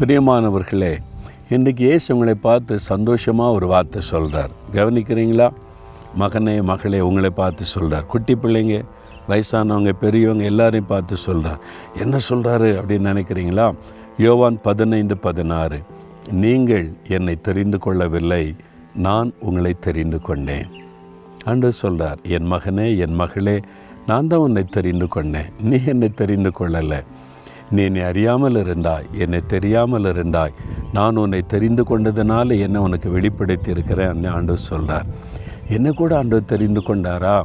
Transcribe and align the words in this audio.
பிரியமானவர்களே 0.00 0.98
இன்றைக்கு 1.48 1.84
இயேசு 1.84 2.14
உங்களை 2.14 2.34
பார்த்து 2.34 2.78
சந்தோஷமாக 2.78 3.52
ஒரு 3.52 3.66
வார்த்தை 3.66 4.00
சொல்கிறார் 4.00 4.50
கவனிக்கிறீங்களா? 4.72 5.50
மகனே 6.18 6.62
மகளே 6.62 7.00
உங்களை 7.00 7.30
பார்த்து 7.30 7.64
சொல்கிறார் 7.64 8.06
குட்டி 8.06 8.34
பிள்ளைங்க 8.34 8.84
வயசானவங்க 9.28 9.92
பெரியவங்க 9.92 10.44
எல்லாரையும் 10.44 10.86
பார்த்து 10.86 11.16
சொல்கிறார் 11.16 11.58
என்ன 11.94 12.18
சொல்கிறாரு 12.28 12.70
அப்படின்னு 12.80 13.10
நினைக்கிறீங்களா? 13.12 13.74
யோவான் 14.16 14.60
பதினைந்து 14.62 15.16
பதினாறு 15.16 15.78
நீங்கள் 16.30 16.92
என்னை 17.08 17.40
தெரிந்து 17.40 17.78
கொள்ளவில்லை 17.78 18.56
நான் 18.94 19.32
உங்களை 19.40 19.74
தெரிந்து 19.80 20.20
கொண்டேன். 20.20 20.66
அன்று 21.44 21.72
சொல்கிறார் 21.72 22.18
என் 22.22 22.52
மகனே 22.52 22.98
என் 22.98 23.14
மகளே 23.14 23.60
நான் 24.06 24.26
தான் 24.26 24.40
உன்னை 24.40 24.64
தெரிந்து 24.64 25.08
கொண்டேன். 25.08 25.50
நீ 25.60 25.78
என்னை 25.86 26.08
தெரிந்து 26.08 26.52
கொள்ளலை. 26.60 27.00
நீ 27.70 27.82
என்னை 27.82 28.02
அறியாமல் 28.02 28.54
இருந்தாய் 28.54 29.06
என்னை 29.18 29.40
தெரியாமல் 29.46 30.04
இருந்தாய் 30.04 30.54
நான் 30.92 31.16
உன்னை 31.16 31.42
தெரிந்து 31.46 31.82
கொண்டதுனால 31.82 32.58
என்னை 32.58 32.80
உனக்கு 32.80 33.10
வெளிப்படுத்தி 33.10 33.70
இருக்கிறேன் 33.70 34.24
ஆண்டு 34.24 34.56
சொல்கிறார் 34.56 35.08
என்ன 35.68 35.92
கூட 35.92 36.16
ஆண்டு 36.16 36.44
தெரிந்து 36.44 36.80
கொண்டாரா? 36.80 37.42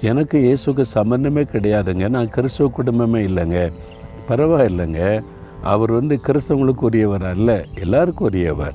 எனக்கு 0.00 0.38
இயேசுக்கு 0.38 0.80
சம்பந்தமே 0.80 1.42
கிடையாதுங்க. 1.42 2.08
நான் 2.08 2.28
கிறிஸ்துவ 2.28 2.70
குடும்பமே 2.70 3.20
இல்லைங்க. 3.24 3.72
பரவாயில்லைங்க. 4.28 5.22
அவர் 5.62 5.92
வந்து 5.92 6.20
கிறிஸ்தவங்களுக்கு 6.26 6.80
உரியவர் 6.80 7.24
அல்ல 7.24 7.64
எல்லாருக்கும் 7.74 8.26
உரியவர். 8.26 8.74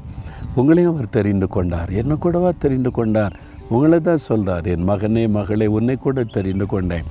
உங்களையும் 0.55 0.93
அவர் 0.93 1.09
தெரிந்து 1.09 1.47
கொண்டார். 1.47 1.89
என்ன 1.89 2.15
கூடவா 2.15 2.51
தெரிந்து 2.57 2.91
கொண்டார்? 2.91 3.35
உங்களை 3.69 3.99
தான் 3.99 4.17
சொல்கிறார் 4.17 4.65
என் 4.65 4.87
மகனே 4.89 5.29
மகளே 5.29 5.65
உன்னை 5.65 5.95
கூட 5.95 6.23
தெரிந்து 6.23 6.65
கொண்டேன். 6.65 7.03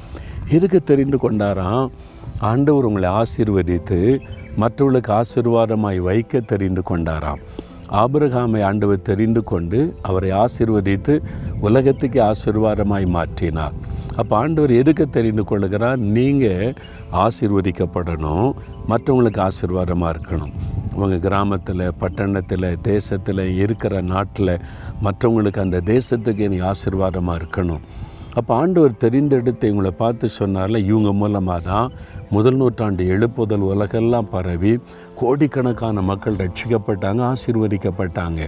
எதுக்கு 0.48 0.82
தெரிந்து 0.82 1.18
கொண்டாராம்? 1.22 1.90
ஆண்டவர் 2.46 2.86
உங்களை 2.88 3.08
ஆசீர்வதித்து 3.20 3.96
மற்றவர்களுக்கு 4.62 5.10
ஆசீர்வாதமாய் 5.12 5.98
வைக்க 6.08 6.40
தெரிந்து 6.52 6.82
கொண்டாராம். 6.90 7.40
ஆபிரகாமை 8.00 8.60
ஆண்டவர் 8.68 9.06
தெரிந்து 9.08 9.44
கொண்டு 9.44 9.78
அவரை 10.08 10.30
ஆசீர்வதித்து 10.42 11.14
உலகத்துக்கு 11.60 12.20
ஆசீர்வாதமாய் 12.30 13.06
மாற்றினார். 13.16 13.74
அப்போ 14.16 14.36
ஆண்டவர் 14.36 14.72
எதுக்கு 14.80 15.04
தெரிந்து 15.08 15.44
கொள்கிறார்? 15.44 15.98
நீங்கள் 15.98 16.74
ஆசீர்வதிக்கப்படணும் 17.24 18.48
மற்றவங்களுக்கு 18.90 19.40
ஆசீர்வாதமாக 19.48 20.12
இருக்கணும். 20.14 20.52
உங்கள் 20.94 21.24
கிராமத்தில் 21.26 21.86
பட்டணத்தில் 22.02 22.68
தேசத்தில் 22.82 23.44
இருக்கிற 23.64 24.00
நாட்டில் 24.00 24.54
மற்றவங்களுக்கு 25.06 25.60
அந்த 25.66 25.80
தேசத்துக்கு 25.94 26.46
நீ 26.48 26.58
ஆசீர்வாதமாக 26.72 27.40
இருக்கணும். 27.40 27.82
அப்போ 28.38 28.52
ஆண்டவர் 28.54 29.02
தெரிந்தெடுத்து 29.04 29.68
இவங்களை 29.70 29.92
பார்த்து 30.02 30.28
சொன்னார்ல 30.38 30.76
இவங்க 30.90 31.12
மூலமாக 31.12 31.60
தான் 31.60 31.92
முதல் 32.34 32.56
நூற்றாண்டு 32.60 33.02
எழுப்புதல் 33.14 33.62
உலகெல்லாம் 33.72 34.26
பரவி 34.32 34.72
கோடிக்கணக்கான 35.20 36.00
மக்கள் 36.08 36.40
ரட்சிக்கப்பட்டாங்க 36.40 37.20
ஆசீர்வதிக்கப்பட்டாங்க. 37.28 38.40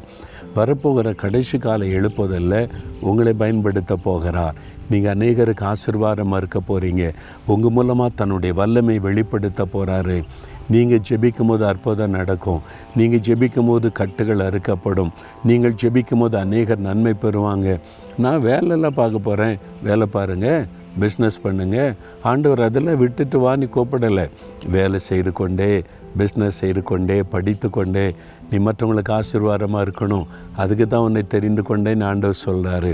வரப்போகிற 0.57 1.15
கடைசி 1.23 1.59
கால 1.59 1.87
எழுப்புதலில் 1.97 2.71
உங்களை 3.09 3.33
பயன்படுத்த 3.43 3.97
போகிறார். 4.07 4.59
நீங்கள் 4.91 5.13
அநேகருக்கு 5.15 5.65
ஆசிர்வாதமாக 5.73 6.41
இருக்க 6.43 6.61
போகிறீங்க 6.71 7.05
உங்கள் 7.53 7.75
மூலமாக 7.77 8.17
தன்னுடைய 8.21 8.55
வல்லமை 8.61 8.97
வெளிப்படுத்த 9.07 9.65
போகிறாரு 9.75 10.19
நீங்கள் 10.75 11.05
ஜெபிக்கும் 11.09 11.51
போது 11.51 11.65
அற்புதம் 11.71 12.15
நடக்கும். 12.19 12.61
நீங்கள் 12.99 13.23
ஜெபிக்கும் 13.29 13.71
போது 13.71 13.87
கட்டுகள் 14.01 14.45
அறுக்கப்படும். 14.49 15.13
நீங்கள் 15.49 15.79
ஜெபிக்கும் 15.83 16.23
போது 16.25 16.37
அநேகர் 16.45 16.85
நன்மை 16.89 17.15
பெறுவாங்க. 17.25 17.79
நான் 18.25 18.45
வேலையெல்லாம் 18.49 18.99
பார்க்க 19.01 19.29
போகிறேன் 19.29 19.57
வேலை 19.89 20.07
பாருங்கள் 20.17 20.61
பிஸ்னஸ் 21.01 21.41
பண்ணுங்கள் 21.45 21.95
ஆண்டவர் 22.31 22.67
அதெல்லாம் 22.67 23.01
விட்டுட்டு 23.03 23.39
வா 23.45 23.53
நீ 23.63 23.67
கூப்பிடலை. 23.77 24.27
வேலை 24.77 24.99
செய்து 25.09 25.33
கொண்டே 25.41 25.71
பிஸ்னஸ் 26.19 26.61
செய்து 26.63 26.83
கொண்டே 26.91 27.17
படித்து 27.33 27.69
கொண்டே 27.77 28.05
நீ 28.51 28.59
மற்றவங்களுக்கு 28.67 29.13
ஆசீர்வாதமாக 29.17 29.85
இருக்கணும். 29.87 30.25
அதுக்கு 30.63 30.87
தான் 30.87 31.05
உன்னை 31.07 31.23
தெரிந்து 31.35 31.63
கொண்டேன்னு 31.69 32.05
ஆண்டவர் 32.11 32.43
சொல்கிறாரு 32.47 32.93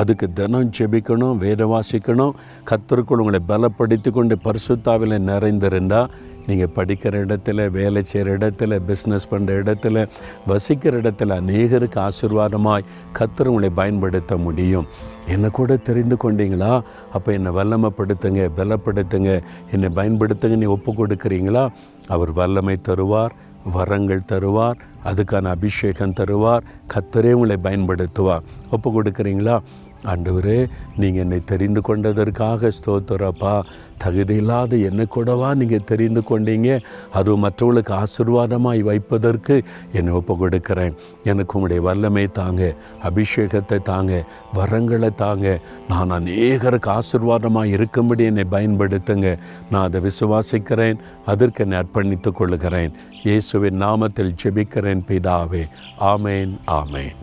அதுக்கு 0.00 0.26
தினம் 0.40 0.72
ஜெபிக்கணும் 0.78 1.40
வேத 1.44 1.64
வாசிக்கணும். 1.74 2.34
கத்தருக்குள் 2.70 3.22
உங்களை 3.24 3.40
பலப்படுத்தி 3.52 4.12
கொண்டு 4.18 4.36
பரிசுத்தாவில் 4.46 5.16
நிறைந்திருந்தால் 5.30 6.10
நீங்கள் 6.48 6.74
படிக்கிற 6.76 7.14
இடத்துல 7.24 7.70
வேலை 7.70 8.02
செய்கிற 8.02 8.38
இடத்துல 8.38 8.80
பிஸ்னஸ் 8.88 9.30
பண்ணுற 9.30 9.56
இடத்துல 9.62 10.06
வசிக்கிற 10.46 11.00
இடத்துல 11.00 11.36
அநேகருக்கு 11.40 11.98
ஆசீர்வாதமாய் 11.98 12.88
கத்தர் 13.18 13.50
உங்களை 13.52 13.70
பயன்படுத்த 13.70 14.36
முடியும். 14.36 14.86
என்னை 15.26 15.50
கூட 15.50 15.76
தெரிந்து 15.76 16.16
கொண்டீங்களா? 16.24 16.72
அப்போ 17.12 17.32
என்னை 17.32 17.52
வல்லமைப்படுத்துங்க 17.52 18.44
பலப்படுத்துங்க 18.56 19.32
என்னை 19.72 19.88
பயன்படுத்துங்க 19.94 20.56
நீ 20.56 20.64
ஒப்பு 20.64 20.92
கொடுக்குறீங்களா? 20.92 21.64
அவர் 22.08 22.32
வல்லமை 22.32 22.76
தருவார் 22.88 23.34
வரங்கள் 23.72 24.28
தருவார் 24.32 24.78
அதுக்கான 25.04 25.48
அபிஷேகம் 25.48 26.16
தருவார். 26.20 26.60
கத்தரே 26.94 27.32
உங்களை 27.32 27.56
பயன்படுத்துவார். 27.62 28.40
ஒப்பு 28.70 29.02
கொடுக்குறீங்களா? 29.02 29.60
ஆண்டவரே 30.04 30.68
நீங்கள் 30.96 31.22
என்னை 31.22 31.44
தெரிந்து 31.44 31.80
கொண்டதற்காக 31.80 32.70
ஸ்தோத்திரப்பா 32.78 33.62
தகுதியில்லாத 34.04 34.82
என்னை 34.88 35.06
கூடவா 35.06 35.54
நீங்கள் 35.54 35.84
தெரிந்து 35.84 36.22
கொண்டீங்க? 36.28 36.80
அது 37.12 37.36
மற்றவர்களுக்கு 37.36 37.94
ஆசிர்வாதமாய் 37.94 38.82
வைப்பதற்கு 38.82 39.62
என்னை 39.92 40.12
ஒப்பு 40.12 40.48
கொடுக்குறேன். 40.48 40.94
எனக்கு 41.24 41.58
உங்களுடைய 41.58 41.82
வல்லமை 41.82 42.32
தாங்க 42.32 42.74
அபிஷேகத்தை 43.02 43.82
தாங்க 43.82 44.24
வரங்களை 44.54 45.14
தாங்க. 45.14 45.58
நான் 45.88 46.10
அநேகருக்கு 46.10 46.98
ஆசிர்வாதமாக 46.98 47.64
இருக்கும்படி 47.64 48.24
என்னை 48.24 48.44
பயன்படுத்துங்க. 48.50 49.38
நான் 49.70 49.82
அதை 49.82 50.00
விசுவாசிக்கிறேன் 50.00 50.96
அதற்கு 51.26 51.64
என்னை 51.64 51.78
அர்ப்பணித்துக் 51.78 52.34
கொள்கிறேன் 52.34 52.92
இயேசுவின் 53.22 53.80
நாமத்தில் 53.82 54.34
ஜெபிக்கிறேன். 54.44 54.87
என் 54.88 55.04
பிதாவே. 55.08 55.62
ஆமேன் 56.00 56.54
ஆமேன். 56.66 57.18